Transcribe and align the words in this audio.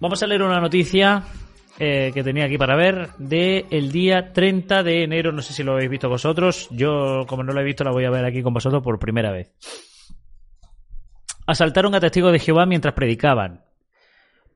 vamos 0.00 0.22
a 0.22 0.26
leer 0.26 0.42
una 0.42 0.60
noticia 0.60 1.24
eh, 1.78 2.10
que 2.14 2.22
tenía 2.22 2.46
aquí 2.46 2.56
para 2.56 2.74
ver 2.74 3.10
de 3.18 3.66
el 3.70 3.92
día 3.92 4.32
30 4.32 4.82
de 4.82 5.02
enero. 5.02 5.32
No 5.32 5.42
sé 5.42 5.52
si 5.52 5.62
lo 5.62 5.72
habéis 5.72 5.90
visto 5.90 6.08
vosotros. 6.08 6.68
Yo, 6.70 7.24
como 7.26 7.42
no 7.42 7.52
lo 7.52 7.60
he 7.60 7.64
visto, 7.64 7.84
la 7.84 7.90
voy 7.90 8.04
a 8.04 8.10
ver 8.10 8.24
aquí 8.24 8.42
con 8.42 8.54
vosotros 8.54 8.82
por 8.82 8.98
primera 8.98 9.30
vez. 9.30 9.52
Asaltaron 11.46 11.94
a 11.94 12.00
testigos 12.00 12.32
de 12.32 12.38
Jehová 12.38 12.66
mientras 12.66 12.94
predicaban. 12.94 13.64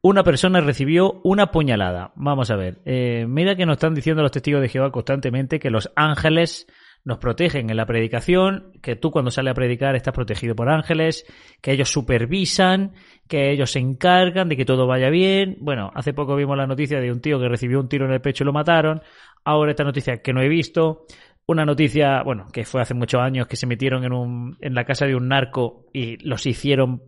Una 0.02 0.24
persona 0.24 0.60
recibió 0.60 1.20
una 1.22 1.50
puñalada. 1.50 2.12
Vamos 2.16 2.50
a 2.50 2.56
ver. 2.56 2.80
Eh, 2.86 3.26
mira 3.28 3.54
que 3.54 3.66
nos 3.66 3.74
están 3.74 3.94
diciendo 3.94 4.22
los 4.22 4.32
testigos 4.32 4.62
de 4.62 4.70
Jehová 4.70 4.90
constantemente 4.90 5.60
que 5.60 5.68
los 5.68 5.90
ángeles 5.94 6.66
nos 7.04 7.18
protegen 7.18 7.70
en 7.70 7.76
la 7.76 7.86
predicación, 7.86 8.72
que 8.82 8.94
tú 8.94 9.10
cuando 9.10 9.30
sales 9.30 9.52
a 9.52 9.54
predicar 9.54 9.96
estás 9.96 10.14
protegido 10.14 10.54
por 10.54 10.68
ángeles, 10.68 11.24
que 11.62 11.72
ellos 11.72 11.90
supervisan, 11.90 12.92
que 13.26 13.50
ellos 13.50 13.70
se 13.70 13.78
encargan 13.78 14.48
de 14.48 14.56
que 14.56 14.64
todo 14.64 14.86
vaya 14.86 15.08
bien. 15.08 15.56
Bueno, 15.60 15.90
hace 15.94 16.12
poco 16.12 16.36
vimos 16.36 16.56
la 16.56 16.66
noticia 16.66 17.00
de 17.00 17.10
un 17.10 17.20
tío 17.20 17.40
que 17.40 17.48
recibió 17.48 17.80
un 17.80 17.88
tiro 17.88 18.04
en 18.04 18.12
el 18.12 18.20
pecho 18.20 18.44
y 18.44 18.46
lo 18.46 18.52
mataron. 18.52 19.00
Ahora 19.44 19.70
esta 19.70 19.84
noticia 19.84 20.18
que 20.18 20.32
no 20.32 20.42
he 20.42 20.48
visto. 20.48 21.06
Una 21.46 21.64
noticia, 21.64 22.22
bueno, 22.22 22.46
que 22.52 22.64
fue 22.64 22.82
hace 22.82 22.94
muchos 22.94 23.20
años 23.20 23.46
que 23.46 23.56
se 23.56 23.66
metieron 23.66 24.04
en, 24.04 24.12
un, 24.12 24.56
en 24.60 24.74
la 24.74 24.84
casa 24.84 25.06
de 25.06 25.16
un 25.16 25.28
narco 25.28 25.86
y 25.92 26.16
los 26.18 26.46
hicieron 26.46 27.02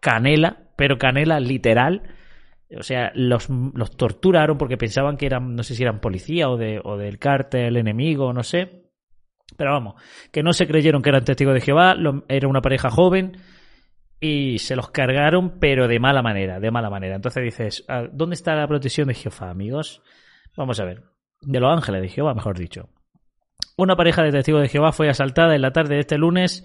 canela, 0.00 0.68
pero 0.76 0.96
canela 0.96 1.40
literal. 1.40 2.14
O 2.78 2.82
sea, 2.82 3.10
los, 3.14 3.48
los 3.50 3.96
torturaron 3.96 4.58
porque 4.58 4.76
pensaban 4.76 5.16
que 5.16 5.26
eran, 5.26 5.56
no 5.56 5.62
sé 5.64 5.74
si 5.74 5.82
eran 5.82 6.00
policía 6.00 6.48
o, 6.48 6.56
de, 6.56 6.80
o 6.82 6.96
del 6.96 7.18
cártel 7.18 7.76
enemigo, 7.76 8.32
no 8.32 8.42
sé 8.42 8.87
pero 9.56 9.72
vamos, 9.72 9.94
que 10.30 10.42
no 10.42 10.52
se 10.52 10.66
creyeron 10.66 11.02
que 11.02 11.08
eran 11.08 11.24
testigos 11.24 11.54
de 11.54 11.60
Jehová, 11.60 11.96
era 12.28 12.48
una 12.48 12.60
pareja 12.60 12.90
joven 12.90 13.38
y 14.20 14.58
se 14.58 14.76
los 14.76 14.90
cargaron, 14.90 15.58
pero 15.58 15.88
de 15.88 16.00
mala 16.00 16.22
manera, 16.22 16.60
de 16.60 16.70
mala 16.70 16.90
manera. 16.90 17.16
Entonces 17.16 17.42
dices, 17.44 17.84
ah, 17.88 18.06
¿dónde 18.12 18.34
está 18.34 18.54
la 18.54 18.66
protección 18.66 19.08
de 19.08 19.14
Jehová, 19.14 19.50
amigos? 19.50 20.02
Vamos 20.56 20.80
a 20.80 20.84
ver. 20.84 21.04
De 21.40 21.60
los 21.60 21.72
ángeles 21.72 22.02
de 22.02 22.08
Jehová, 22.08 22.34
mejor 22.34 22.58
dicho. 22.58 22.88
Una 23.76 23.96
pareja 23.96 24.22
de 24.22 24.32
testigos 24.32 24.62
de 24.62 24.68
Jehová 24.68 24.92
fue 24.92 25.08
asaltada 25.08 25.54
en 25.54 25.62
la 25.62 25.72
tarde 25.72 25.94
de 25.94 26.00
este 26.00 26.18
lunes 26.18 26.64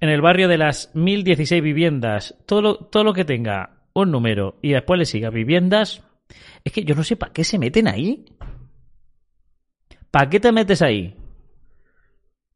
en 0.00 0.08
el 0.08 0.20
barrio 0.20 0.48
de 0.48 0.58
las 0.58 0.94
1016 0.94 1.62
viviendas. 1.62 2.36
Todo 2.46 2.62
lo, 2.62 2.76
todo 2.76 3.04
lo 3.04 3.14
que 3.14 3.24
tenga 3.24 3.80
un 3.94 4.10
número 4.10 4.58
y 4.62 4.72
después 4.72 4.98
le 4.98 5.04
siga 5.04 5.30
viviendas. 5.30 6.02
Es 6.64 6.72
que 6.72 6.84
yo 6.84 6.94
no 6.94 7.02
sé 7.02 7.16
para 7.16 7.32
qué 7.32 7.44
se 7.44 7.58
meten 7.58 7.88
ahí. 7.88 8.26
¿Para 10.10 10.28
qué 10.28 10.40
te 10.40 10.52
metes 10.52 10.82
ahí? 10.82 11.16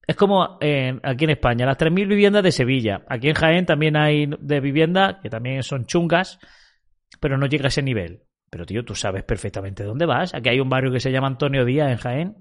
Es 0.06 0.16
como 0.16 0.58
eh, 0.60 0.98
aquí 1.02 1.24
en 1.24 1.30
España, 1.30 1.66
las 1.66 1.78
3.000 1.78 2.06
viviendas 2.08 2.42
de 2.42 2.52
Sevilla. 2.52 3.02
Aquí 3.08 3.28
en 3.28 3.34
Jaén 3.34 3.66
también 3.66 3.96
hay 3.96 4.28
de 4.38 4.60
viviendas 4.60 5.16
que 5.22 5.30
también 5.30 5.62
son 5.62 5.86
chungas, 5.86 6.38
pero 7.20 7.38
no 7.38 7.46
llega 7.46 7.66
a 7.66 7.68
ese 7.68 7.82
nivel. 7.82 8.22
Pero 8.50 8.66
tío, 8.66 8.84
tú 8.84 8.94
sabes 8.94 9.24
perfectamente 9.24 9.82
dónde 9.82 10.06
vas. 10.06 10.34
Aquí 10.34 10.48
hay 10.50 10.60
un 10.60 10.68
barrio 10.68 10.92
que 10.92 11.00
se 11.00 11.10
llama 11.10 11.26
Antonio 11.26 11.64
Díaz 11.64 11.90
en 11.90 11.96
Jaén. 11.96 12.36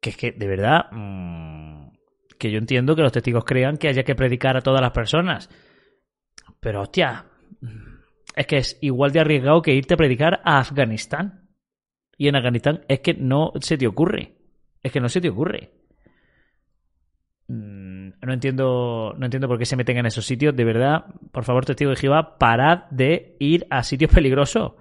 Que 0.00 0.10
es 0.10 0.16
que, 0.16 0.32
de 0.32 0.46
verdad, 0.46 0.86
mmm, 0.92 1.90
que 2.38 2.50
yo 2.50 2.58
entiendo 2.58 2.96
que 2.96 3.02
los 3.02 3.12
testigos 3.12 3.44
crean 3.44 3.76
que 3.76 3.88
haya 3.88 4.02
que 4.02 4.14
predicar 4.14 4.56
a 4.56 4.62
todas 4.62 4.80
las 4.80 4.92
personas. 4.92 5.50
Pero 6.60 6.82
hostia, 6.82 7.26
es 8.34 8.46
que 8.46 8.56
es 8.58 8.78
igual 8.80 9.12
de 9.12 9.20
arriesgado 9.20 9.60
que 9.60 9.74
irte 9.74 9.94
a 9.94 9.98
predicar 9.98 10.40
a 10.44 10.60
Afganistán. 10.60 11.50
Y 12.16 12.28
en 12.28 12.36
Afganistán 12.36 12.84
es 12.88 13.00
que 13.00 13.14
no 13.14 13.52
se 13.60 13.76
te 13.76 13.86
ocurre. 13.86 14.36
Es 14.82 14.92
que 14.92 15.00
no 15.00 15.08
se 15.08 15.20
te 15.20 15.28
ocurre. 15.28 15.79
No 18.22 18.32
entiendo, 18.32 19.14
no 19.16 19.24
entiendo 19.24 19.48
por 19.48 19.58
qué 19.58 19.64
se 19.64 19.76
meten 19.76 19.96
en 19.96 20.06
esos 20.06 20.26
sitios. 20.26 20.54
De 20.54 20.64
verdad, 20.64 21.06
por 21.32 21.44
favor, 21.44 21.64
testigo 21.64 21.90
de 21.90 21.96
Jehová, 21.96 22.38
parad 22.38 22.84
de 22.90 23.36
ir 23.40 23.66
a 23.70 23.82
sitios 23.82 24.10
peligrosos. 24.14 24.72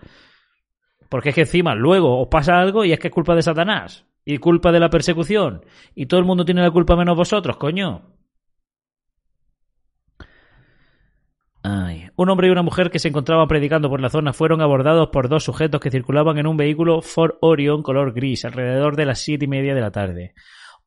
Porque 1.10 1.30
es 1.30 1.36
que 1.36 1.42
encima 1.42 1.74
luego 1.74 2.22
os 2.22 2.28
pasa 2.28 2.60
algo 2.60 2.86
y 2.86 2.92
es 2.92 3.00
que 3.00 3.08
es 3.08 3.14
culpa 3.14 3.36
de 3.36 3.42
Satanás. 3.42 4.06
Y 4.26 4.38
culpa 4.38 4.72
de 4.72 4.80
la 4.80 4.90
persecución. 4.90 5.66
Y 5.96 6.06
todo 6.06 6.20
el 6.20 6.26
mundo 6.26 6.46
tiene 6.46 6.62
la 6.62 6.70
culpa 6.72 6.96
menos 6.96 7.16
vosotros, 7.16 7.58
coño. 7.58 8.20
Ay. 11.64 12.10
Un 12.16 12.30
hombre 12.30 12.48
y 12.48 12.52
una 12.52 12.62
mujer 12.62 12.90
que 12.90 13.00
se 13.00 13.08
encontraban 13.08 13.48
predicando 13.48 13.90
por 13.90 14.02
la 14.02 14.10
zona 14.10 14.34
fueron 14.34 14.62
abordados 14.62 15.10
por 15.10 15.30
dos 15.30 15.44
sujetos 15.44 15.82
que 15.82 15.92
circulaban 15.92 16.38
en 16.38 16.48
un 16.48 16.58
vehículo 16.58 17.02
Ford 17.02 17.36
Orion 17.42 17.82
color 17.82 18.14
gris 18.14 18.46
alrededor 18.46 18.96
de 18.96 19.06
las 19.06 19.20
siete 19.20 19.46
y 19.46 19.48
media 19.48 19.74
de 19.74 19.82
la 19.82 19.92
tarde. 19.92 20.34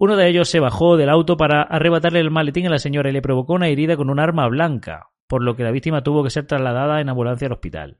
Uno 0.02 0.16
de 0.16 0.28
ellos 0.28 0.48
se 0.48 0.58
bajó 0.58 0.96
del 0.96 1.08
auto 1.08 1.36
para 1.36 1.62
arrebatarle 1.62 2.18
el 2.18 2.32
maletín 2.32 2.66
a 2.66 2.70
la 2.70 2.80
señora 2.80 3.08
y 3.08 3.12
le 3.12 3.22
provocó 3.22 3.52
una 3.52 3.68
herida 3.68 3.96
con 3.96 4.10
un 4.10 4.18
arma 4.18 4.48
blanca, 4.48 5.10
por 5.28 5.44
lo 5.44 5.54
que 5.54 5.62
la 5.62 5.70
víctima 5.70 6.02
tuvo 6.02 6.24
que 6.24 6.30
ser 6.30 6.44
trasladada 6.44 7.00
en 7.00 7.08
ambulancia 7.08 7.46
al 7.46 7.52
hospital. 7.52 7.98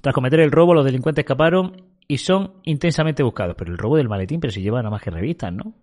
Tras 0.00 0.14
cometer 0.14 0.38
el 0.38 0.52
robo, 0.52 0.74
los 0.74 0.84
delincuentes 0.84 1.24
escaparon 1.24 1.88
y 2.06 2.18
son 2.18 2.60
intensamente 2.62 3.24
buscados. 3.24 3.56
Pero 3.58 3.72
el 3.72 3.78
robo 3.78 3.96
del 3.96 4.08
maletín, 4.08 4.38
pero 4.38 4.52
si 4.52 4.62
lleva 4.62 4.78
nada 4.78 4.90
más 4.90 5.02
que 5.02 5.10
revistas, 5.10 5.52
¿no? 5.52 5.74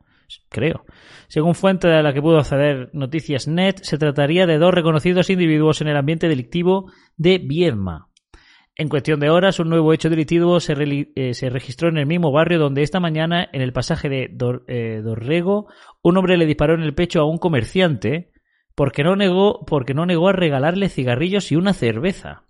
Creo. 0.47 0.85
Según 1.27 1.53
fuente 1.53 1.89
de 1.89 2.01
la 2.01 2.13
que 2.13 2.21
pudo 2.21 2.37
acceder 2.37 2.91
Noticias 2.93 3.45
Net, 3.45 3.79
se 3.81 3.97
trataría 3.97 4.47
de 4.47 4.57
dos 4.57 4.73
reconocidos 4.73 5.29
individuos 5.29 5.81
en 5.81 5.89
el 5.89 5.97
ambiente 5.97 6.29
delictivo 6.29 6.93
de 7.17 7.39
Viedma. 7.39 8.07
En 8.77 8.89
cuestión 8.89 9.21
de 9.21 9.29
horas, 9.29 9.59
un 9.59 9.69
nuevo 9.69 9.93
hecho 9.93 10.09
delictivo 10.09 10.59
se, 10.59 10.73
eh, 11.15 11.33
se 11.33 11.49
registró 11.49 11.87
en 11.87 11.97
el 11.97 12.05
mismo 12.05 12.31
barrio 12.31 12.59
donde 12.59 12.83
esta 12.83 12.99
mañana, 12.99 13.47
en 13.53 13.61
el 13.61 13.71
pasaje 13.71 14.09
de 14.09 14.37
eh, 14.67 15.01
Dorrego, 15.01 15.67
un 16.01 16.17
hombre 16.17 16.35
le 16.35 16.45
disparó 16.45 16.73
en 16.73 16.81
el 16.81 16.93
pecho 16.93 17.21
a 17.21 17.25
un 17.25 17.37
comerciante 17.37 18.33
porque 18.75 19.05
no 19.05 19.15
negó, 19.15 19.65
porque 19.65 19.93
no 19.93 20.05
negó 20.05 20.27
a 20.27 20.33
regalarle 20.33 20.89
cigarrillos 20.89 21.53
y 21.53 21.55
una 21.55 21.73
cerveza. 21.73 22.43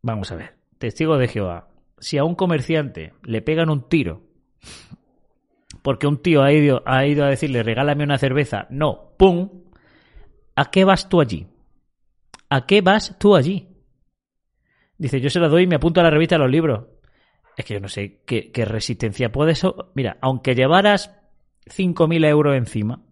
Vamos 0.00 0.32
a 0.32 0.36
ver, 0.36 0.54
testigo 0.78 1.18
de 1.18 1.28
Jehová. 1.28 1.68
Si 1.98 2.16
a 2.16 2.24
un 2.24 2.34
comerciante 2.34 3.12
le 3.24 3.42
pegan 3.42 3.68
un 3.68 3.88
tiro 3.88 4.22
porque 5.82 6.06
un 6.06 6.22
tío 6.22 6.42
ha 6.42 6.50
ido, 6.50 6.82
ha 6.86 7.04
ido 7.06 7.26
a 7.26 7.28
decirle 7.28 7.62
regálame 7.62 8.04
una 8.04 8.16
cerveza, 8.16 8.66
no, 8.70 9.12
¡pum! 9.18 9.64
¿A 10.56 10.70
qué 10.70 10.84
vas 10.84 11.08
tú 11.08 11.20
allí? 11.20 11.46
¿A 12.48 12.66
qué 12.66 12.80
vas 12.80 13.16
tú 13.18 13.34
allí? 13.34 13.68
Dice, 14.96 15.20
yo 15.20 15.30
se 15.30 15.40
la 15.40 15.48
doy 15.48 15.64
y 15.64 15.66
me 15.66 15.76
apunto 15.76 16.00
a 16.00 16.04
la 16.04 16.10
revista 16.10 16.36
de 16.36 16.40
los 16.40 16.50
libros. 16.50 16.84
Es 17.56 17.64
que 17.64 17.74
yo 17.74 17.80
no 17.80 17.88
sé 17.88 18.22
qué, 18.24 18.50
resistencia 18.64 19.32
puede 19.32 19.52
eso. 19.52 19.90
Mira, 19.94 20.18
aunque 20.20 20.54
llevaras 20.54 21.14
5.000 21.66 22.24
euros 22.26 22.56
encima, 22.56 23.02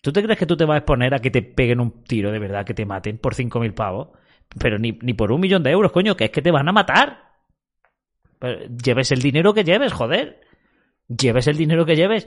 ¿tú 0.00 0.12
te 0.12 0.22
crees 0.22 0.38
que 0.38 0.46
tú 0.46 0.56
te 0.56 0.64
vas 0.64 0.76
a 0.76 0.78
exponer 0.78 1.14
a 1.14 1.18
que 1.18 1.30
te 1.30 1.42
peguen 1.42 1.80
un 1.80 2.04
tiro 2.04 2.30
de 2.30 2.38
verdad, 2.38 2.64
que 2.64 2.74
te 2.74 2.86
maten 2.86 3.18
por 3.18 3.34
5.000 3.34 3.74
pavos? 3.74 4.08
Pero 4.58 4.78
ni, 4.78 4.98
ni, 5.02 5.14
por 5.14 5.30
un 5.30 5.40
millón 5.40 5.62
de 5.62 5.70
euros, 5.70 5.92
coño, 5.92 6.16
que 6.16 6.26
es 6.26 6.30
que 6.30 6.42
te 6.42 6.50
van 6.50 6.68
a 6.68 6.72
matar. 6.72 7.32
lleves 8.84 9.12
el 9.12 9.20
dinero 9.20 9.52
que 9.52 9.64
lleves, 9.64 9.92
joder. 9.92 10.40
Lleves 11.08 11.46
el 11.46 11.56
dinero 11.56 11.86
que 11.86 11.96
lleves 11.96 12.26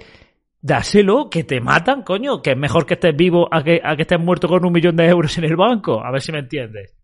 dáselo, 0.61 1.29
que 1.29 1.43
te 1.43 1.59
matan, 1.59 2.03
coño, 2.03 2.41
que 2.41 2.51
es 2.51 2.57
mejor 2.57 2.85
que 2.85 2.93
estés 2.93 3.15
vivo 3.15 3.47
a 3.51 3.63
que, 3.63 3.81
a 3.83 3.95
que 3.95 4.03
estés 4.03 4.19
muerto 4.19 4.47
con 4.47 4.63
un 4.65 4.71
millón 4.71 4.95
de 4.95 5.07
euros 5.07 5.37
en 5.37 5.45
el 5.45 5.55
banco, 5.55 6.03
a 6.03 6.11
ver 6.11 6.21
si 6.21 6.31
me 6.31 6.39
entiendes. 6.39 6.95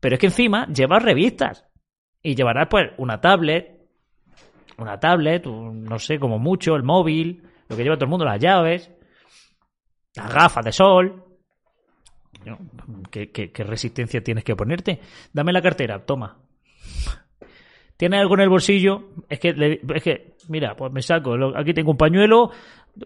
Pero 0.00 0.16
es 0.16 0.20
que 0.20 0.26
encima 0.26 0.66
llevas 0.66 1.02
revistas 1.02 1.64
y 2.22 2.34
llevarás 2.34 2.66
pues 2.68 2.90
una 2.98 3.20
tablet, 3.20 3.88
una 4.78 4.98
tablet, 4.98 5.46
no 5.46 5.98
sé, 5.98 6.18
como 6.18 6.38
mucho, 6.38 6.74
el 6.74 6.82
móvil, 6.82 7.42
lo 7.68 7.76
que 7.76 7.84
lleva 7.84 7.96
todo 7.96 8.06
el 8.06 8.10
mundo, 8.10 8.24
las 8.24 8.40
llaves, 8.40 8.90
las 10.16 10.34
gafas 10.34 10.64
de 10.64 10.72
sol. 10.72 11.24
¿Qué, 13.10 13.30
qué 13.30 13.64
resistencia 13.64 14.24
tienes 14.24 14.42
que 14.42 14.56
ponerte? 14.56 15.00
Dame 15.32 15.52
la 15.52 15.62
cartera, 15.62 16.04
toma. 16.04 16.38
¿Tienes 18.02 18.18
algo 18.18 18.34
en 18.34 18.40
el 18.40 18.48
bolsillo? 18.48 19.10
Es 19.28 19.38
que, 19.38 19.78
es 19.94 20.02
que, 20.02 20.34
mira, 20.48 20.74
pues 20.74 20.92
me 20.92 21.02
saco. 21.02 21.36
Aquí 21.56 21.72
tengo 21.72 21.92
un 21.92 21.96
pañuelo 21.96 22.50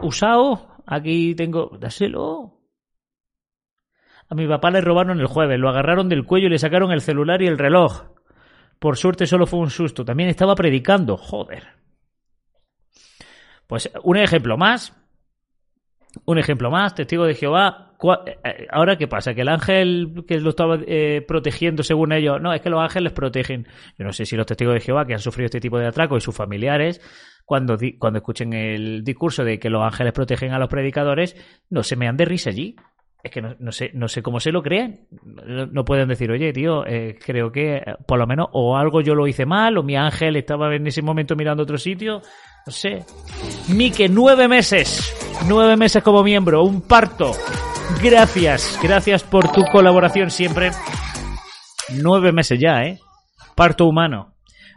usado. 0.01 0.69
Aquí 0.87 1.35
tengo. 1.35 1.77
Dáselo. 1.79 2.55
A 4.31 4.35
mi 4.35 4.49
papá 4.49 4.71
le 4.71 4.81
robaron 4.81 5.21
el 5.21 5.27
jueves. 5.27 5.61
Lo 5.61 5.69
agarraron 5.69 6.09
del 6.09 6.25
cuello 6.25 6.47
y 6.47 6.51
le 6.53 6.59
sacaron 6.59 6.93
el 6.93 7.03
celular 7.03 7.43
y 7.43 7.47
el 7.47 7.59
reloj. 7.59 8.05
Por 8.79 8.97
suerte 8.97 9.27
solo 9.27 9.47
fue 9.47 9.61
un 9.61 9.69
susto. 9.69 10.03
También 10.03 10.31
estaba 10.31 10.55
predicando. 10.55 11.19
Joder. 11.19 11.65
Pues 13.67 13.93
un 14.03 14.17
ejemplo 14.17 14.57
más. 14.57 14.97
Un 16.25 16.39
ejemplo 16.39 16.71
más. 16.71 16.95
Testigo 16.95 17.25
de 17.25 17.35
Jehová 17.35 17.87
eh, 18.27 18.39
eh, 18.45 18.67
Ahora, 18.71 18.97
¿qué 18.97 19.09
pasa? 19.09 19.35
Que 19.35 19.43
el 19.43 19.49
ángel 19.49 20.25
que 20.27 20.41
lo 20.41 20.51
estaba 20.51 20.79
eh, 20.87 21.25
protegiendo, 21.27 21.83
según 21.83 22.13
ellos, 22.13 22.41
no, 22.41 22.53
es 22.53 22.61
que 22.61 22.71
los 22.71 22.81
ángeles 22.81 23.13
protegen. 23.13 23.67
Yo 23.99 24.05
no 24.05 24.13
sé 24.13 24.27
si 24.27 24.37
los 24.37 24.47
testigos 24.47 24.75
de 24.75 24.81
Jehová 24.81 25.07
que 25.07 25.15
han 25.15 25.21
sufrido 25.21 25.47
este 25.47 25.61
tipo 25.61 25.79
de 25.79 25.87
atraco 25.87 26.17
y 26.17 26.21
sus 26.21 26.35
familiares, 26.35 27.01
cuando, 27.45 27.77
cuando 27.99 28.19
escuchen 28.19 28.53
el 28.53 29.05
discurso 29.05 29.45
de 29.45 29.59
que 29.59 29.71
los 29.71 29.83
ángeles 29.83 30.13
protegen 30.13 30.53
a 30.53 30.59
los 30.59 30.69
predicadores, 30.69 31.37
no 31.71 31.83
se 31.83 31.97
me 31.97 32.09
han 32.09 32.17
de 32.17 32.25
risa 32.25 32.51
allí. 32.51 32.77
Es 33.27 33.33
que 33.33 33.43
no, 33.43 33.73
sé, 33.73 33.91
no 33.93 34.07
sé 34.07 34.23
cómo 34.23 34.39
se 34.39 34.53
lo 34.53 34.63
creen. 34.63 35.09
No, 35.73 35.85
pueden 35.85 36.07
decir, 36.07 36.31
oye, 36.31 36.53
tío, 36.53 36.85
creo 37.25 37.51
que 37.51 37.83
por 38.07 38.21
lo 38.21 38.27
menos 38.29 38.47
o 38.53 38.77
algo 38.77 39.01
yo 39.01 39.17
lo 39.17 39.27
hice 39.27 39.45
mal, 39.45 39.77
o 39.79 39.83
mi 39.83 39.97
ángel 39.97 40.37
estaba 40.37 40.73
en 40.73 40.87
ese 40.87 41.03
momento 41.03 41.35
mirando 41.35 41.65
otro 41.65 41.77
sitio. 41.77 42.23
No 42.65 42.73
sé. 42.73 43.05
Mike, 43.69 44.09
nueve 44.09 44.47
meses. 44.47 45.13
Nueve 45.49 45.77
meses 45.77 46.05
como 46.05 46.23
miembro. 46.23 46.63
Un 46.63 46.83
parto. 46.83 47.33
Gracias. 48.01 48.79
Gracias 48.81 49.25
por 49.25 49.51
tu 49.51 49.65
colaboración 49.73 50.31
siempre. 50.31 50.71
Nueve 52.01 52.31
meses 52.31 52.61
ya, 52.61 52.85
¿eh? 52.85 53.01
Parto 53.57 53.87
humano. 53.87 54.35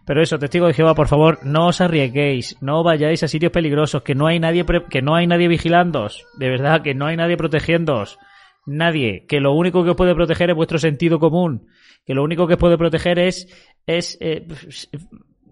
Pero 0.07 0.23
eso, 0.23 0.39
testigo 0.39 0.65
de 0.65 0.73
Jehová, 0.73 0.95
por 0.95 1.07
favor, 1.07 1.37
no 1.43 1.67
os 1.67 1.81
arriesguéis, 1.81 2.57
no 2.61 2.81
vayáis 2.81 3.21
a 3.21 3.27
sitios 3.27 3.51
peligrosos, 3.51 4.01
que 4.01 4.15
no 4.15 4.25
hay 4.25 4.39
nadie, 4.39 4.65
que 4.89 5.03
no 5.03 5.13
hay 5.13 5.27
nadie 5.27 5.47
vigilándoos, 5.47 6.25
de 6.35 6.49
verdad, 6.49 6.81
que 6.81 6.95
no 6.95 7.05
hay 7.05 7.15
nadie 7.15 7.37
protegiéndoos, 7.37 8.17
nadie, 8.65 9.25
que 9.27 9.39
lo 9.39 9.53
único 9.53 9.83
que 9.83 9.91
os 9.91 9.95
puede 9.95 10.15
proteger 10.15 10.49
es 10.49 10.55
vuestro 10.55 10.77
sentido 10.77 11.19
común, 11.19 11.67
que 12.05 12.13
lo 12.13 12.23
único 12.23 12.47
que 12.47 12.53
os 12.53 12.59
puede 12.59 12.77
proteger 12.77 13.19
es, 13.19 13.47
es 13.85 14.17
eh, 14.21 14.47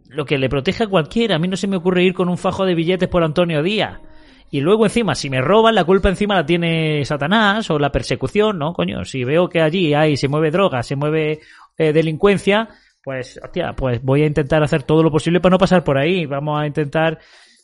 lo 0.09 0.25
que 0.25 0.38
le 0.38 0.50
protege 0.50 0.83
a 0.83 0.88
cualquiera. 0.88 1.36
A 1.36 1.39
mí 1.39 1.48
no 1.48 1.57
se 1.57 1.68
me 1.68 1.77
ocurre 1.77 2.04
ir 2.04 2.13
con 2.13 2.30
un 2.30 2.38
fajo 2.38 2.65
de 2.65 2.75
billetes 2.75 3.09
por 3.09 3.24
Antonio 3.24 3.63
Díaz. 3.63 4.00
Y 4.50 4.62
luego 4.62 4.86
encima, 4.86 5.13
si 5.13 5.30
me 5.30 5.42
roban, 5.42 5.75
la 5.75 5.83
culpa 5.83 6.09
encima 6.09 6.36
la 6.36 6.45
tiene 6.45 7.04
Satanás 7.04 7.69
o 7.69 7.80
la 7.80 7.92
persecución, 7.92 8.57
¿no? 8.57 8.74
Coño, 8.74 9.04
si 9.04 9.25
veo 9.25 9.50
que 9.50 9.62
allí 9.62 9.94
hay, 9.94 10.15
se 10.15 10.30
mueve 10.30 10.51
droga, 10.51 10.83
se 10.83 10.95
mueve 10.95 11.42
eh, 11.77 11.92
delincuencia, 11.92 12.69
pues, 13.04 13.39
hostia, 13.44 13.74
pues 13.74 14.01
voy 14.01 14.24
a 14.24 14.27
intentar 14.27 14.63
hacer 14.63 14.83
todo 14.83 15.04
lo 15.04 15.12
posible 15.12 15.42
para 15.42 15.51
no 15.51 15.57
pasar 15.57 15.83
por 15.83 15.98
ahí. 15.98 16.25
Vamos 16.25 16.59
a 16.59 16.65
intentar 16.65 17.19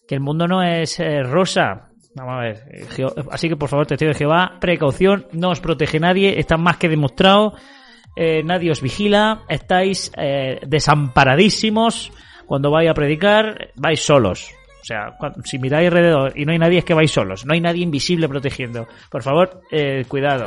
que 0.08 0.16
el 0.16 0.22
mundo 0.22 0.48
no 0.48 0.62
es 0.62 1.00
eh, 1.00 1.24
rosa. 1.24 1.93
Vamos 2.16 2.34
a 2.36 2.40
ver. 2.42 2.64
Eh, 2.72 3.06
así 3.32 3.50
que 3.50 3.56
por 3.56 3.70
favor, 3.70 3.88
testigo 3.88 4.10
de 4.10 4.18
Jehová, 4.18 4.58
precaución, 4.60 5.28
no 5.32 5.50
os 5.50 5.60
protege 5.60 6.00
nadie, 6.00 6.40
está 6.40 6.58
más 6.58 6.78
que 6.78 6.90
demostrado. 6.90 7.54
nadie 8.16 8.72
os 8.72 8.82
vigila, 8.82 9.44
estáis 9.50 10.12
desamparadísimos. 10.68 12.12
Cuando 12.46 12.70
vais 12.70 12.90
a 12.90 12.94
predicar, 12.94 13.72
vais 13.76 14.00
solos. 14.00 14.54
O 14.84 14.86
sea, 14.86 15.18
si 15.46 15.60
miráis 15.60 15.88
alrededor 15.88 16.38
y 16.38 16.46
no 16.46 16.52
hay 16.52 16.60
nadie, 16.60 16.80
es 16.80 16.86
que 16.86 16.94
vais 16.94 17.10
solos. 17.10 17.46
No 17.46 17.54
hay 17.54 17.62
nadie 17.62 17.84
invisible 17.84 18.28
protegiendo. 18.28 18.86
Por 19.10 19.24
favor, 19.24 19.62
eh, 19.72 20.04
cuidado. 20.10 20.44